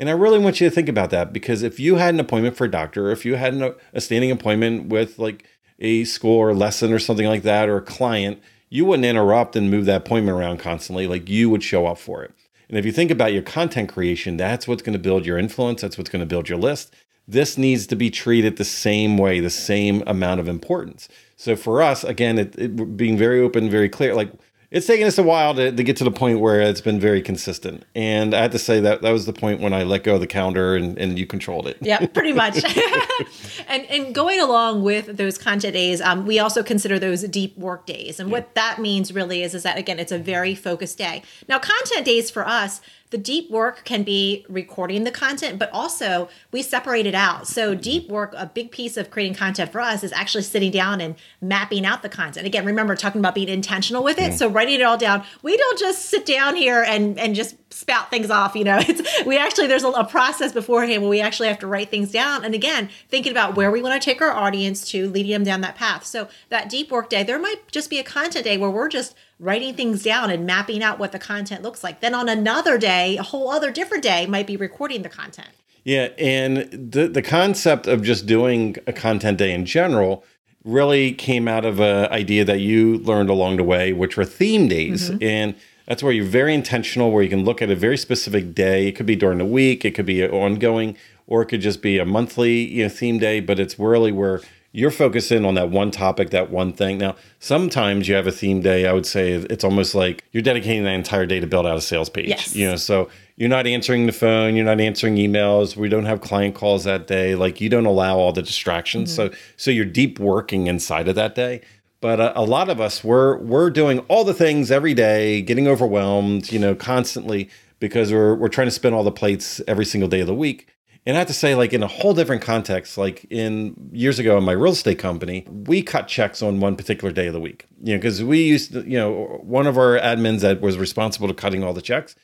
And 0.00 0.08
I 0.08 0.12
really 0.12 0.38
want 0.38 0.60
you 0.60 0.68
to 0.68 0.74
think 0.74 0.88
about 0.88 1.10
that 1.10 1.32
because 1.32 1.62
if 1.62 1.78
you 1.78 1.96
had 1.96 2.14
an 2.14 2.20
appointment 2.20 2.56
for 2.56 2.64
a 2.64 2.70
doctor, 2.70 3.08
or 3.08 3.12
if 3.12 3.24
you 3.24 3.36
had 3.36 3.54
an, 3.54 3.74
a 3.92 4.00
standing 4.00 4.30
appointment 4.30 4.88
with 4.88 5.18
like 5.18 5.44
a 5.78 6.04
school 6.04 6.38
or 6.38 6.54
lesson 6.54 6.92
or 6.92 6.98
something 6.98 7.26
like 7.26 7.42
that, 7.42 7.68
or 7.68 7.76
a 7.76 7.82
client, 7.82 8.42
you 8.70 8.84
wouldn't 8.84 9.04
interrupt 9.04 9.56
and 9.56 9.70
move 9.70 9.84
that 9.84 10.02
appointment 10.02 10.36
around 10.36 10.58
constantly. 10.58 11.06
Like 11.06 11.28
you 11.28 11.50
would 11.50 11.62
show 11.62 11.86
up 11.86 11.98
for 11.98 12.24
it. 12.24 12.32
And 12.68 12.78
if 12.78 12.86
you 12.86 12.92
think 12.92 13.10
about 13.10 13.32
your 13.32 13.42
content 13.42 13.88
creation, 13.88 14.36
that's 14.36 14.66
what's 14.66 14.82
going 14.82 14.94
to 14.94 14.98
build 14.98 15.26
your 15.26 15.38
influence. 15.38 15.82
That's 15.82 15.98
what's 15.98 16.08
going 16.08 16.20
to 16.20 16.26
build 16.26 16.48
your 16.48 16.58
list. 16.58 16.94
This 17.30 17.56
needs 17.56 17.86
to 17.88 17.96
be 17.96 18.10
treated 18.10 18.56
the 18.56 18.64
same 18.64 19.16
way, 19.16 19.40
the 19.40 19.50
same 19.50 20.02
amount 20.06 20.40
of 20.40 20.48
importance. 20.48 21.08
So 21.36 21.56
for 21.56 21.82
us, 21.82 22.04
again, 22.04 22.38
it, 22.38 22.58
it 22.58 22.96
being 22.96 23.16
very 23.16 23.40
open, 23.40 23.70
very 23.70 23.88
clear, 23.88 24.14
like 24.14 24.32
it's 24.70 24.86
taken 24.86 25.06
us 25.06 25.18
a 25.18 25.22
while 25.22 25.52
to, 25.54 25.72
to 25.72 25.82
get 25.82 25.96
to 25.96 26.04
the 26.04 26.12
point 26.12 26.38
where 26.38 26.60
it's 26.60 26.80
been 26.80 27.00
very 27.00 27.20
consistent. 27.20 27.84
And 27.94 28.34
I 28.34 28.42
have 28.42 28.52
to 28.52 28.58
say 28.58 28.78
that 28.80 29.02
that 29.02 29.10
was 29.10 29.26
the 29.26 29.32
point 29.32 29.60
when 29.60 29.72
I 29.72 29.82
let 29.82 30.04
go 30.04 30.14
of 30.14 30.20
the 30.20 30.28
calendar 30.28 30.76
and, 30.76 30.96
and 30.96 31.18
you 31.18 31.26
controlled 31.26 31.66
it. 31.66 31.78
Yeah, 31.80 32.06
pretty 32.06 32.32
much. 32.32 32.62
and 33.68 33.84
and 33.86 34.14
going 34.14 34.40
along 34.40 34.84
with 34.84 35.16
those 35.16 35.38
content 35.38 35.74
days, 35.74 36.00
um, 36.00 36.24
we 36.24 36.38
also 36.38 36.62
consider 36.62 37.00
those 37.00 37.24
deep 37.24 37.56
work 37.58 37.84
days. 37.84 38.20
And 38.20 38.28
yeah. 38.28 38.32
what 38.32 38.54
that 38.54 38.78
means 38.78 39.12
really 39.12 39.42
is, 39.42 39.54
is 39.54 39.64
that, 39.64 39.76
again, 39.76 39.98
it's 39.98 40.12
a 40.12 40.18
very 40.18 40.54
focused 40.54 40.98
day. 40.98 41.22
Now, 41.48 41.58
content 41.58 42.04
days 42.04 42.30
for 42.30 42.46
us, 42.46 42.80
the 43.10 43.18
deep 43.18 43.50
work 43.50 43.84
can 43.84 44.04
be 44.04 44.46
recording 44.48 45.02
the 45.02 45.10
content, 45.10 45.58
but 45.58 45.68
also 45.72 46.28
we 46.52 46.62
separate 46.62 47.06
it 47.06 47.14
out. 47.14 47.48
So, 47.48 47.74
deep 47.74 48.08
work, 48.08 48.32
a 48.36 48.46
big 48.46 48.70
piece 48.70 48.96
of 48.96 49.10
creating 49.10 49.34
content 49.34 49.72
for 49.72 49.80
us 49.80 50.04
is 50.04 50.12
actually 50.12 50.44
sitting 50.44 50.70
down 50.70 51.00
and 51.00 51.16
mapping 51.40 51.84
out 51.84 52.02
the 52.02 52.08
content. 52.08 52.46
Again, 52.46 52.64
remember 52.64 52.94
talking 52.94 53.18
about 53.20 53.34
being 53.34 53.48
intentional 53.48 54.04
with 54.04 54.18
it. 54.18 54.32
Mm. 54.32 54.38
So, 54.38 54.48
writing 54.48 54.76
it 54.76 54.82
all 54.82 54.96
down. 54.96 55.24
We 55.42 55.56
don't 55.56 55.78
just 55.78 56.06
sit 56.06 56.24
down 56.24 56.54
here 56.54 56.84
and 56.84 57.18
and 57.18 57.34
just 57.34 57.56
spout 57.72 58.10
things 58.10 58.30
off. 58.30 58.54
You 58.54 58.64
know, 58.64 58.78
it's 58.88 59.24
we 59.24 59.36
actually 59.36 59.66
there's 59.66 59.84
a, 59.84 59.88
a 59.88 60.04
process 60.04 60.52
beforehand 60.52 61.02
where 61.02 61.10
we 61.10 61.20
actually 61.20 61.48
have 61.48 61.58
to 61.60 61.66
write 61.66 61.90
things 61.90 62.12
down. 62.12 62.44
And 62.44 62.54
again, 62.54 62.90
thinking 63.08 63.32
about 63.32 63.56
where 63.56 63.72
we 63.72 63.82
want 63.82 64.00
to 64.00 64.04
take 64.04 64.22
our 64.22 64.32
audience 64.32 64.88
to, 64.90 65.10
leading 65.10 65.32
them 65.32 65.44
down 65.44 65.62
that 65.62 65.74
path. 65.74 66.06
So, 66.06 66.28
that 66.48 66.68
deep 66.68 66.92
work 66.92 67.10
day, 67.10 67.24
there 67.24 67.40
might 67.40 67.72
just 67.72 67.90
be 67.90 67.98
a 67.98 68.04
content 68.04 68.44
day 68.44 68.56
where 68.56 68.70
we're 68.70 68.88
just 68.88 69.16
writing 69.40 69.74
things 69.74 70.02
down 70.02 70.30
and 70.30 70.46
mapping 70.46 70.82
out 70.82 70.98
what 70.98 71.12
the 71.12 71.18
content 71.18 71.62
looks 71.62 71.82
like. 71.82 72.00
Then 72.00 72.14
on 72.14 72.28
another 72.28 72.78
day, 72.78 73.16
a 73.16 73.22
whole 73.22 73.50
other 73.50 73.72
different 73.72 74.02
day, 74.04 74.26
might 74.26 74.46
be 74.46 74.56
recording 74.56 75.02
the 75.02 75.08
content. 75.08 75.48
Yeah, 75.82 76.08
and 76.18 76.58
the 76.92 77.08
the 77.08 77.22
concept 77.22 77.86
of 77.86 78.02
just 78.02 78.26
doing 78.26 78.76
a 78.86 78.92
content 78.92 79.38
day 79.38 79.52
in 79.52 79.64
general 79.64 80.24
really 80.62 81.12
came 81.12 81.48
out 81.48 81.64
of 81.64 81.80
an 81.80 82.10
idea 82.12 82.44
that 82.44 82.60
you 82.60 82.98
learned 82.98 83.30
along 83.30 83.56
the 83.56 83.64
way, 83.64 83.94
which 83.94 84.16
were 84.16 84.26
theme 84.26 84.68
days. 84.68 85.10
Mm-hmm. 85.10 85.22
And 85.22 85.54
that's 85.86 86.02
where 86.02 86.12
you're 86.12 86.26
very 86.26 86.54
intentional, 86.54 87.10
where 87.10 87.22
you 87.22 87.30
can 87.30 87.44
look 87.44 87.62
at 87.62 87.70
a 87.70 87.74
very 87.74 87.96
specific 87.96 88.54
day. 88.54 88.88
It 88.88 88.92
could 88.92 89.06
be 89.06 89.16
during 89.16 89.38
the 89.38 89.46
week, 89.46 89.84
it 89.86 89.92
could 89.92 90.06
be 90.06 90.22
ongoing, 90.22 90.98
or 91.26 91.42
it 91.42 91.46
could 91.46 91.62
just 91.62 91.80
be 91.80 91.98
a 91.98 92.04
monthly 92.04 92.58
you 92.58 92.82
know, 92.82 92.90
theme 92.90 93.18
day. 93.18 93.40
But 93.40 93.58
it's 93.58 93.78
really 93.78 94.12
where 94.12 94.42
you're 94.72 94.90
focusing 94.90 95.44
on 95.44 95.54
that 95.54 95.70
one 95.70 95.90
topic, 95.90 96.30
that 96.30 96.50
one 96.50 96.72
thing. 96.72 96.98
Now, 96.98 97.16
sometimes 97.40 98.06
you 98.06 98.14
have 98.14 98.26
a 98.26 98.32
theme 98.32 98.60
day. 98.60 98.86
I 98.86 98.92
would 98.92 99.06
say 99.06 99.32
it's 99.32 99.64
almost 99.64 99.94
like 99.94 100.24
you're 100.32 100.42
dedicating 100.42 100.84
that 100.84 100.94
entire 100.94 101.26
day 101.26 101.40
to 101.40 101.46
build 101.46 101.66
out 101.66 101.76
a 101.76 101.80
sales 101.80 102.08
page. 102.08 102.28
Yes. 102.28 102.54
You 102.54 102.68
know, 102.68 102.76
so 102.76 103.08
you're 103.36 103.48
not 103.48 103.66
answering 103.66 104.06
the 104.06 104.12
phone, 104.12 104.54
you're 104.54 104.64
not 104.64 104.80
answering 104.80 105.16
emails. 105.16 105.76
We 105.76 105.88
don't 105.88 106.04
have 106.04 106.20
client 106.20 106.54
calls 106.54 106.84
that 106.84 107.06
day. 107.06 107.34
Like 107.34 107.60
you 107.60 107.68
don't 107.68 107.86
allow 107.86 108.18
all 108.18 108.32
the 108.32 108.42
distractions. 108.42 109.16
Mm-hmm. 109.16 109.32
So, 109.34 109.38
so 109.56 109.70
you're 109.72 109.84
deep 109.84 110.20
working 110.20 110.68
inside 110.68 111.08
of 111.08 111.16
that 111.16 111.34
day. 111.34 111.62
But 112.00 112.20
a, 112.20 112.38
a 112.38 112.42
lot 112.42 112.70
of 112.70 112.80
us, 112.80 113.02
we're 113.04 113.38
we're 113.38 113.70
doing 113.70 113.98
all 114.08 114.24
the 114.24 114.34
things 114.34 114.70
every 114.70 114.94
day, 114.94 115.42
getting 115.42 115.68
overwhelmed, 115.68 116.50
you 116.50 116.58
know, 116.58 116.74
constantly 116.74 117.50
because 117.78 118.12
we're 118.12 118.34
we're 118.36 118.48
trying 118.48 118.68
to 118.68 118.72
spin 118.72 118.94
all 118.94 119.04
the 119.04 119.10
plates 119.10 119.60
every 119.66 119.84
single 119.84 120.08
day 120.08 120.20
of 120.20 120.26
the 120.26 120.34
week. 120.34 120.68
And 121.06 121.16
I 121.16 121.20
have 121.20 121.28
to 121.28 121.34
say, 121.34 121.54
like 121.54 121.72
in 121.72 121.82
a 121.82 121.86
whole 121.86 122.12
different 122.12 122.42
context, 122.42 122.98
like 122.98 123.24
in 123.30 123.90
years 123.92 124.18
ago 124.18 124.36
in 124.36 124.44
my 124.44 124.52
real 124.52 124.72
estate 124.72 124.98
company, 124.98 125.46
we 125.48 125.82
cut 125.82 126.08
checks 126.08 126.42
on 126.42 126.60
one 126.60 126.76
particular 126.76 127.12
day 127.12 127.26
of 127.26 127.32
the 127.32 127.40
week. 127.40 127.66
You 127.82 127.94
know, 127.94 127.98
because 127.98 128.22
we 128.22 128.42
used 128.42 128.72
to, 128.72 128.82
you 128.82 128.98
know, 128.98 129.40
one 129.42 129.66
of 129.66 129.78
our 129.78 129.98
admins 129.98 130.40
that 130.40 130.60
was 130.60 130.76
responsible 130.76 131.26
to 131.28 131.34
cutting 131.34 131.64
all 131.64 131.72
the 131.72 131.82
checks, 131.82 132.14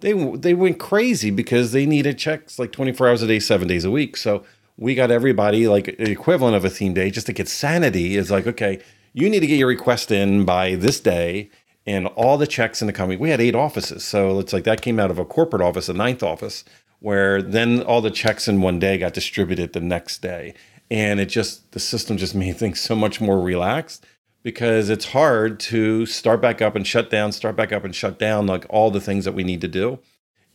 they 0.00 0.12
they 0.36 0.54
went 0.54 0.78
crazy 0.78 1.30
because 1.30 1.72
they 1.72 1.86
needed 1.86 2.18
checks 2.18 2.58
like 2.58 2.70
24 2.72 3.08
hours 3.08 3.22
a 3.22 3.26
day, 3.26 3.40
seven 3.40 3.66
days 3.66 3.84
a 3.84 3.90
week. 3.90 4.16
So 4.16 4.44
we 4.76 4.94
got 4.94 5.10
everybody 5.10 5.66
like 5.66 5.86
the 5.86 6.10
equivalent 6.10 6.54
of 6.54 6.64
a 6.64 6.70
theme 6.70 6.94
day 6.94 7.10
just 7.10 7.26
to 7.26 7.32
get 7.32 7.48
sanity 7.48 8.16
is 8.16 8.30
like, 8.30 8.46
okay, 8.46 8.80
you 9.12 9.28
need 9.28 9.40
to 9.40 9.46
get 9.46 9.58
your 9.58 9.68
request 9.68 10.10
in 10.10 10.44
by 10.44 10.74
this 10.74 11.00
day 11.00 11.50
and 11.86 12.06
all 12.08 12.36
the 12.36 12.46
checks 12.46 12.82
in 12.82 12.86
the 12.86 12.92
company. 12.92 13.16
We 13.16 13.30
had 13.30 13.40
eight 13.40 13.54
offices, 13.54 14.04
so 14.04 14.38
it's 14.38 14.52
like 14.52 14.64
that 14.64 14.82
came 14.82 15.00
out 15.00 15.10
of 15.10 15.18
a 15.18 15.24
corporate 15.24 15.62
office, 15.62 15.88
a 15.88 15.94
ninth 15.94 16.22
office, 16.22 16.62
where 17.00 17.42
then 17.42 17.82
all 17.82 18.00
the 18.00 18.10
checks 18.10 18.48
in 18.48 18.60
one 18.60 18.78
day 18.78 18.98
got 18.98 19.14
distributed 19.14 19.72
the 19.72 19.80
next 19.80 20.22
day, 20.22 20.54
and 20.90 21.20
it 21.20 21.26
just 21.26 21.72
the 21.72 21.80
system 21.80 22.16
just 22.16 22.34
made 22.34 22.56
things 22.56 22.80
so 22.80 22.94
much 22.94 23.20
more 23.20 23.40
relaxed 23.40 24.04
because 24.42 24.88
it's 24.88 25.06
hard 25.06 25.60
to 25.60 26.06
start 26.06 26.40
back 26.40 26.62
up 26.62 26.74
and 26.74 26.86
shut 26.86 27.10
down, 27.10 27.32
start 27.32 27.56
back 27.56 27.72
up 27.72 27.84
and 27.84 27.94
shut 27.94 28.18
down, 28.18 28.46
like 28.46 28.64
all 28.70 28.90
the 28.90 29.00
things 29.00 29.24
that 29.24 29.34
we 29.34 29.44
need 29.44 29.60
to 29.60 29.68
do. 29.68 29.98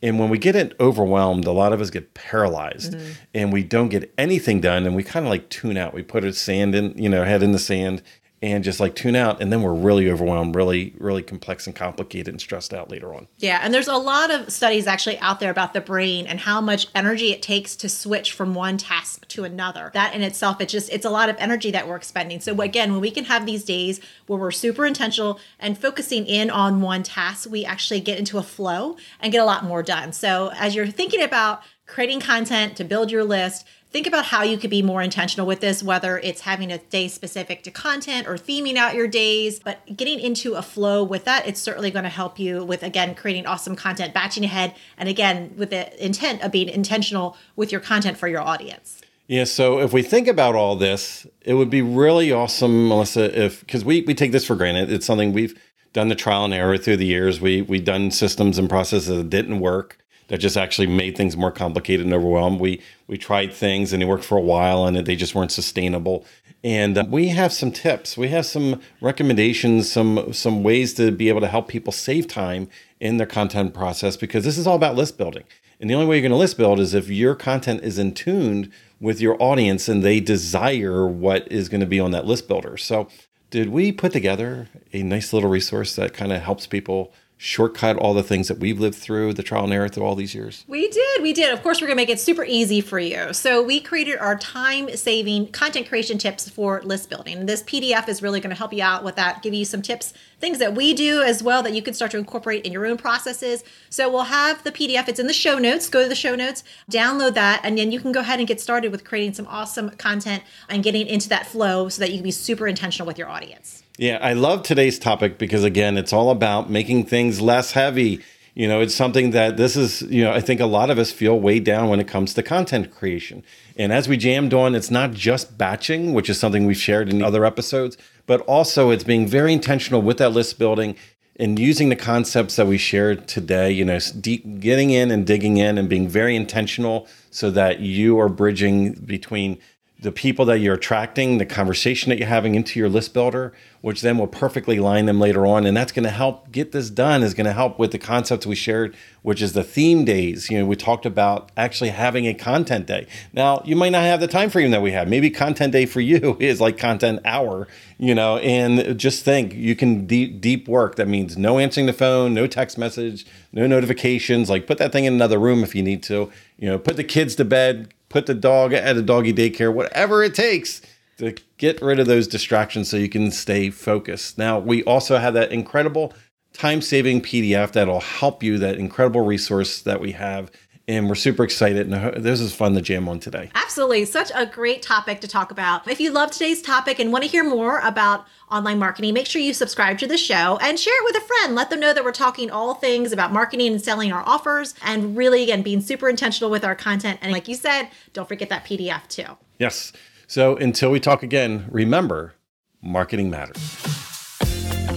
And 0.02 0.18
when 0.18 0.28
we 0.28 0.38
get 0.38 0.56
it 0.56 0.74
overwhelmed, 0.80 1.46
a 1.46 1.52
lot 1.52 1.72
of 1.72 1.80
us 1.80 1.90
get 1.90 2.12
paralyzed 2.12 2.94
mm-hmm. 2.94 3.12
and 3.32 3.52
we 3.52 3.62
don't 3.62 3.88
get 3.88 4.12
anything 4.18 4.60
done 4.60 4.84
and 4.84 4.94
we 4.94 5.02
kind 5.02 5.24
of 5.24 5.30
like 5.30 5.48
tune 5.48 5.76
out. 5.76 5.94
We 5.94 6.02
put 6.02 6.24
our 6.24 6.32
sand 6.32 6.74
in, 6.74 6.96
you 6.98 7.08
know, 7.08 7.24
head 7.24 7.42
in 7.42 7.52
the 7.52 7.58
sand 7.58 8.02
and 8.44 8.62
just 8.62 8.80
like 8.80 8.94
tune 8.94 9.16
out 9.16 9.40
and 9.40 9.52
then 9.52 9.62
we're 9.62 9.74
really 9.74 10.10
overwhelmed 10.10 10.54
really 10.54 10.94
really 10.98 11.22
complex 11.22 11.66
and 11.66 11.74
complicated 11.74 12.28
and 12.28 12.40
stressed 12.40 12.74
out 12.74 12.90
later 12.90 13.14
on. 13.14 13.26
Yeah 13.38 13.60
and 13.62 13.72
there's 13.72 13.88
a 13.88 13.96
lot 13.96 14.30
of 14.30 14.52
studies 14.52 14.86
actually 14.86 15.18
out 15.18 15.40
there 15.40 15.50
about 15.50 15.72
the 15.72 15.80
brain 15.80 16.26
and 16.26 16.40
how 16.40 16.60
much 16.60 16.88
energy 16.94 17.32
it 17.32 17.42
takes 17.42 17.74
to 17.76 17.88
switch 17.88 18.32
from 18.32 18.54
one 18.54 18.76
task 18.76 19.26
to 19.28 19.44
another. 19.44 19.90
That 19.94 20.14
in 20.14 20.22
itself 20.22 20.60
it's 20.60 20.72
just 20.72 20.92
it's 20.92 21.06
a 21.06 21.10
lot 21.10 21.28
of 21.28 21.36
energy 21.38 21.70
that 21.70 21.88
we're 21.88 21.96
expending. 21.96 22.40
So 22.40 22.52
mm-hmm. 22.52 22.60
again 22.60 22.92
when 22.92 23.00
we 23.00 23.10
can 23.10 23.24
have 23.24 23.46
these 23.46 23.64
days 23.64 24.00
where 24.26 24.38
we're 24.38 24.50
super 24.50 24.84
intentional 24.84 25.40
and 25.58 25.78
focusing 25.78 26.26
in 26.26 26.50
on 26.50 26.80
one 26.80 27.02
task 27.02 27.50
we 27.50 27.64
actually 27.64 28.00
get 28.00 28.18
into 28.18 28.38
a 28.38 28.42
flow 28.42 28.96
and 29.20 29.32
get 29.32 29.40
a 29.40 29.44
lot 29.44 29.64
more 29.64 29.82
done. 29.82 30.12
So 30.12 30.50
as 30.54 30.74
you're 30.74 30.86
thinking 30.86 31.22
about 31.22 31.62
creating 31.86 32.20
content 32.20 32.76
to 32.76 32.84
build 32.84 33.10
your 33.10 33.24
list 33.24 33.66
think 33.94 34.08
about 34.08 34.24
how 34.24 34.42
you 34.42 34.58
could 34.58 34.70
be 34.70 34.82
more 34.82 35.00
intentional 35.00 35.46
with 35.46 35.60
this, 35.60 35.80
whether 35.80 36.18
it's 36.18 36.40
having 36.40 36.72
a 36.72 36.78
day 36.78 37.06
specific 37.06 37.62
to 37.62 37.70
content 37.70 38.26
or 38.26 38.34
theming 38.34 38.74
out 38.74 38.96
your 38.96 39.06
days, 39.06 39.60
but 39.60 39.96
getting 39.96 40.18
into 40.18 40.54
a 40.54 40.62
flow 40.62 41.04
with 41.04 41.24
that, 41.26 41.46
it's 41.46 41.60
certainly 41.60 41.92
going 41.92 42.02
to 42.02 42.10
help 42.10 42.36
you 42.36 42.64
with, 42.64 42.82
again, 42.82 43.14
creating 43.14 43.46
awesome 43.46 43.76
content, 43.76 44.12
batching 44.12 44.42
ahead, 44.42 44.74
and 44.98 45.08
again, 45.08 45.54
with 45.56 45.70
the 45.70 46.04
intent 46.04 46.42
of 46.42 46.50
being 46.50 46.68
intentional 46.68 47.36
with 47.54 47.70
your 47.70 47.80
content 47.80 48.18
for 48.18 48.26
your 48.26 48.40
audience. 48.40 49.00
Yeah, 49.28 49.44
so 49.44 49.78
if 49.78 49.92
we 49.92 50.02
think 50.02 50.26
about 50.26 50.56
all 50.56 50.74
this, 50.74 51.24
it 51.42 51.54
would 51.54 51.70
be 51.70 51.80
really 51.80 52.32
awesome, 52.32 52.88
Melissa, 52.88 53.44
if 53.44 53.60
because 53.60 53.84
we, 53.84 54.00
we 54.00 54.12
take 54.12 54.32
this 54.32 54.44
for 54.44 54.56
granted. 54.56 54.90
It's 54.90 55.06
something 55.06 55.32
we've 55.32 55.56
done 55.92 56.08
the 56.08 56.16
trial 56.16 56.44
and 56.44 56.52
error 56.52 56.76
through 56.78 56.96
the 56.96 57.06
years. 57.06 57.40
We 57.40 57.62
we've 57.62 57.84
done 57.84 58.10
systems 58.10 58.58
and 58.58 58.68
processes 58.68 59.16
that 59.16 59.30
didn't 59.30 59.60
work 59.60 60.03
that 60.28 60.38
just 60.38 60.56
actually 60.56 60.86
made 60.86 61.16
things 61.16 61.36
more 61.36 61.52
complicated 61.52 62.04
and 62.04 62.14
overwhelmed. 62.14 62.60
We 62.60 62.80
we 63.06 63.18
tried 63.18 63.52
things 63.52 63.92
and 63.92 64.00
they 64.00 64.06
worked 64.06 64.24
for 64.24 64.38
a 64.38 64.42
while 64.42 64.86
and 64.86 64.96
they 64.96 65.16
just 65.16 65.34
weren't 65.34 65.52
sustainable. 65.52 66.24
And 66.62 66.96
uh, 66.96 67.04
we 67.08 67.28
have 67.28 67.52
some 67.52 67.70
tips. 67.70 68.16
We 68.16 68.28
have 68.28 68.46
some 68.46 68.80
recommendations, 69.00 69.90
some 69.90 70.32
some 70.32 70.62
ways 70.62 70.94
to 70.94 71.10
be 71.10 71.28
able 71.28 71.42
to 71.42 71.48
help 71.48 71.68
people 71.68 71.92
save 71.92 72.26
time 72.26 72.68
in 73.00 73.18
their 73.18 73.26
content 73.26 73.74
process 73.74 74.16
because 74.16 74.44
this 74.44 74.56
is 74.56 74.66
all 74.66 74.76
about 74.76 74.96
list 74.96 75.18
building. 75.18 75.44
And 75.80 75.90
the 75.90 75.94
only 75.94 76.06
way 76.06 76.16
you're 76.16 76.22
going 76.22 76.30
to 76.30 76.36
list 76.36 76.56
build 76.56 76.80
is 76.80 76.94
if 76.94 77.10
your 77.10 77.34
content 77.34 77.82
is 77.82 77.98
in 77.98 78.14
tuned 78.14 78.70
with 79.00 79.20
your 79.20 79.36
audience 79.42 79.88
and 79.88 80.02
they 80.02 80.20
desire 80.20 81.06
what 81.06 81.50
is 81.52 81.68
going 81.68 81.80
to 81.82 81.86
be 81.86 82.00
on 82.00 82.12
that 82.12 82.24
list 82.24 82.48
builder. 82.48 82.76
So, 82.76 83.08
did 83.50 83.68
we 83.68 83.92
put 83.92 84.12
together 84.12 84.68
a 84.92 85.02
nice 85.02 85.32
little 85.32 85.50
resource 85.50 85.94
that 85.96 86.14
kind 86.14 86.32
of 86.32 86.40
helps 86.40 86.66
people 86.66 87.12
shortcut 87.44 87.94
all 87.98 88.14
the 88.14 88.22
things 88.22 88.48
that 88.48 88.58
we've 88.58 88.80
lived 88.80 88.96
through 88.96 89.34
the 89.34 89.42
trial 89.42 89.64
and 89.64 89.72
error 89.72 89.86
through 89.86 90.02
all 90.02 90.14
these 90.14 90.34
years? 90.34 90.64
We 90.66 90.88
did. 90.88 91.22
We 91.22 91.34
did. 91.34 91.52
Of 91.52 91.62
course, 91.62 91.78
we're 91.78 91.86
going 91.86 91.98
to 91.98 92.02
make 92.02 92.08
it 92.08 92.18
super 92.18 92.42
easy 92.42 92.80
for 92.80 92.98
you. 92.98 93.34
So, 93.34 93.62
we 93.62 93.80
created 93.80 94.16
our 94.18 94.38
time 94.38 94.96
saving 94.96 95.52
content 95.52 95.86
creation 95.86 96.16
tips 96.16 96.48
for 96.48 96.80
list 96.82 97.10
building. 97.10 97.44
This 97.44 97.62
PDF 97.62 98.08
is 98.08 98.22
really 98.22 98.40
going 98.40 98.50
to 98.50 98.56
help 98.56 98.72
you 98.72 98.82
out 98.82 99.04
with 99.04 99.16
that, 99.16 99.42
give 99.42 99.52
you 99.52 99.66
some 99.66 99.82
tips, 99.82 100.14
things 100.40 100.58
that 100.58 100.74
we 100.74 100.94
do 100.94 101.22
as 101.22 101.42
well 101.42 101.62
that 101.62 101.74
you 101.74 101.82
can 101.82 101.92
start 101.92 102.12
to 102.12 102.18
incorporate 102.18 102.64
in 102.64 102.72
your 102.72 102.86
own 102.86 102.96
processes. 102.96 103.62
So, 103.90 104.10
we'll 104.10 104.24
have 104.24 104.64
the 104.64 104.72
PDF, 104.72 105.06
it's 105.08 105.20
in 105.20 105.26
the 105.26 105.34
show 105.34 105.58
notes. 105.58 105.90
Go 105.90 106.02
to 106.02 106.08
the 106.08 106.14
show 106.14 106.34
notes, 106.34 106.64
download 106.90 107.34
that, 107.34 107.60
and 107.62 107.76
then 107.76 107.92
you 107.92 108.00
can 108.00 108.12
go 108.12 108.20
ahead 108.20 108.38
and 108.38 108.48
get 108.48 108.58
started 108.58 108.90
with 108.90 109.04
creating 109.04 109.34
some 109.34 109.46
awesome 109.48 109.90
content 109.90 110.42
and 110.70 110.82
getting 110.82 111.06
into 111.06 111.28
that 111.28 111.46
flow 111.46 111.90
so 111.90 112.00
that 112.00 112.10
you 112.10 112.16
can 112.16 112.24
be 112.24 112.30
super 112.30 112.66
intentional 112.66 113.06
with 113.06 113.18
your 113.18 113.28
audience. 113.28 113.83
Yeah, 113.96 114.18
I 114.20 114.32
love 114.32 114.64
today's 114.64 114.98
topic 114.98 115.38
because 115.38 115.62
again, 115.62 115.96
it's 115.96 116.12
all 116.12 116.30
about 116.30 116.68
making 116.68 117.06
things 117.06 117.40
less 117.40 117.72
heavy. 117.72 118.20
You 118.54 118.66
know, 118.66 118.80
it's 118.80 118.94
something 118.94 119.30
that 119.30 119.56
this 119.56 119.76
is, 119.76 120.02
you 120.02 120.24
know, 120.24 120.32
I 120.32 120.40
think 120.40 120.60
a 120.60 120.66
lot 120.66 120.90
of 120.90 120.98
us 120.98 121.12
feel 121.12 121.38
weighed 121.38 121.62
down 121.62 121.88
when 121.88 122.00
it 122.00 122.08
comes 122.08 122.34
to 122.34 122.42
content 122.42 122.90
creation. 122.90 123.44
And 123.76 123.92
as 123.92 124.08
we 124.08 124.16
jammed 124.16 124.52
on, 124.52 124.74
it's 124.74 124.90
not 124.90 125.12
just 125.12 125.56
batching, 125.56 126.12
which 126.12 126.28
is 126.28 126.40
something 126.40 126.66
we've 126.66 126.76
shared 126.76 127.08
in 127.08 127.22
other 127.22 127.44
episodes, 127.44 127.96
but 128.26 128.40
also 128.42 128.90
it's 128.90 129.04
being 129.04 129.28
very 129.28 129.52
intentional 129.52 130.02
with 130.02 130.18
that 130.18 130.30
list 130.30 130.58
building 130.58 130.96
and 131.36 131.58
using 131.58 131.88
the 131.88 131.96
concepts 131.96 132.56
that 132.56 132.66
we 132.66 132.78
shared 132.78 133.28
today, 133.28 133.70
you 133.70 133.84
know, 133.84 133.98
deep, 134.20 134.60
getting 134.60 134.90
in 134.90 135.12
and 135.12 135.24
digging 135.24 135.56
in 135.56 135.78
and 135.78 135.88
being 135.88 136.08
very 136.08 136.34
intentional 136.34 137.06
so 137.30 137.50
that 137.50 137.80
you 137.80 138.18
are 138.18 138.28
bridging 138.28 138.92
between 138.92 139.58
the 140.04 140.12
people 140.12 140.44
that 140.44 140.58
you're 140.58 140.74
attracting, 140.74 141.38
the 141.38 141.46
conversation 141.46 142.10
that 142.10 142.18
you're 142.18 142.28
having 142.28 142.54
into 142.54 142.78
your 142.78 142.90
list 142.90 143.14
builder, 143.14 143.54
which 143.80 144.02
then 144.02 144.18
will 144.18 144.26
perfectly 144.26 144.78
line 144.78 145.06
them 145.06 145.18
later 145.18 145.46
on. 145.46 145.64
And 145.64 145.74
that's 145.74 145.92
going 145.92 146.04
to 146.04 146.10
help 146.10 146.52
get 146.52 146.72
this 146.72 146.90
done, 146.90 147.22
is 147.22 147.32
going 147.32 147.46
to 147.46 147.54
help 147.54 147.78
with 147.78 147.90
the 147.90 147.98
concepts 147.98 148.46
we 148.46 148.54
shared, 148.54 148.94
which 149.22 149.40
is 149.40 149.54
the 149.54 149.64
theme 149.64 150.04
days. 150.04 150.50
You 150.50 150.58
know, 150.58 150.66
we 150.66 150.76
talked 150.76 151.06
about 151.06 151.50
actually 151.56 151.88
having 151.88 152.26
a 152.26 152.34
content 152.34 152.86
day. 152.86 153.06
Now, 153.32 153.62
you 153.64 153.76
might 153.76 153.92
not 153.92 154.02
have 154.02 154.20
the 154.20 154.26
time 154.26 154.50
frame 154.50 154.72
that 154.72 154.82
we 154.82 154.92
have. 154.92 155.08
Maybe 155.08 155.30
content 155.30 155.72
day 155.72 155.86
for 155.86 156.02
you 156.02 156.36
is 156.40 156.60
like 156.60 156.76
content 156.76 157.20
hour, 157.24 157.66
you 157.96 158.14
know, 158.14 158.36
and 158.38 158.98
just 158.98 159.24
think 159.24 159.54
you 159.54 159.74
can 159.74 160.06
deep, 160.06 160.38
deep 160.38 160.68
work. 160.68 160.96
That 160.96 161.08
means 161.08 161.38
no 161.38 161.58
answering 161.58 161.86
the 161.86 161.94
phone, 161.94 162.34
no 162.34 162.46
text 162.46 162.76
message, 162.76 163.24
no 163.54 163.66
notifications. 163.66 164.50
Like 164.50 164.66
put 164.66 164.76
that 164.76 164.92
thing 164.92 165.06
in 165.06 165.14
another 165.14 165.38
room 165.38 165.64
if 165.64 165.74
you 165.74 165.82
need 165.82 166.02
to, 166.02 166.30
you 166.58 166.68
know, 166.68 166.78
put 166.78 166.96
the 166.96 167.04
kids 167.04 167.36
to 167.36 167.44
bed, 167.46 167.94
put 168.14 168.26
the 168.26 168.34
dog 168.34 168.72
at 168.72 168.96
a 168.96 169.02
doggy 169.02 169.34
daycare, 169.34 169.74
whatever 169.74 170.22
it 170.22 170.36
takes 170.36 170.80
to 171.18 171.34
get 171.58 171.82
rid 171.82 171.98
of 171.98 172.06
those 172.06 172.28
distractions 172.28 172.88
so 172.88 172.96
you 172.96 173.08
can 173.08 173.32
stay 173.32 173.70
focused. 173.70 174.38
Now, 174.38 174.60
we 174.60 174.84
also 174.84 175.18
have 175.18 175.34
that 175.34 175.50
incredible 175.50 176.12
time 176.52 176.80
saving 176.80 177.22
PDF 177.22 177.72
that'll 177.72 177.98
help 177.98 178.40
you, 178.44 178.56
that 178.58 178.76
incredible 178.76 179.22
resource 179.22 179.82
that 179.82 180.00
we 180.00 180.12
have 180.12 180.52
and 180.86 181.08
we're 181.08 181.14
super 181.14 181.44
excited. 181.44 181.90
And 181.90 182.22
this 182.22 182.40
is 182.40 182.54
fun 182.54 182.74
to 182.74 182.82
jam 182.82 183.08
on 183.08 183.18
today. 183.20 183.50
Absolutely. 183.54 184.04
Such 184.04 184.30
a 184.34 184.46
great 184.46 184.82
topic 184.82 185.20
to 185.22 185.28
talk 185.28 185.50
about. 185.50 185.88
If 185.88 186.00
you 186.00 186.10
love 186.10 186.30
today's 186.30 186.60
topic 186.60 186.98
and 186.98 187.12
want 187.12 187.24
to 187.24 187.30
hear 187.30 187.42
more 187.42 187.78
about 187.80 188.26
online 188.50 188.78
marketing, 188.78 189.14
make 189.14 189.26
sure 189.26 189.40
you 189.40 189.54
subscribe 189.54 189.98
to 189.98 190.06
the 190.06 190.18
show 190.18 190.58
and 190.60 190.78
share 190.78 190.94
it 190.96 191.04
with 191.04 191.22
a 191.22 191.26
friend. 191.26 191.54
Let 191.54 191.70
them 191.70 191.80
know 191.80 191.94
that 191.94 192.04
we're 192.04 192.12
talking 192.12 192.50
all 192.50 192.74
things 192.74 193.12
about 193.12 193.32
marketing 193.32 193.72
and 193.72 193.82
selling 193.82 194.12
our 194.12 194.22
offers 194.26 194.74
and 194.82 195.16
really, 195.16 195.42
again, 195.42 195.62
being 195.62 195.80
super 195.80 196.08
intentional 196.08 196.50
with 196.50 196.64
our 196.64 196.74
content. 196.74 197.18
And 197.22 197.32
like 197.32 197.48
you 197.48 197.54
said, 197.54 197.88
don't 198.12 198.28
forget 198.28 198.50
that 198.50 198.64
PDF 198.64 199.08
too. 199.08 199.38
Yes. 199.58 199.92
So 200.26 200.56
until 200.56 200.90
we 200.90 201.00
talk 201.00 201.22
again, 201.22 201.66
remember 201.70 202.34
marketing 202.82 203.30
matters. 203.30 203.83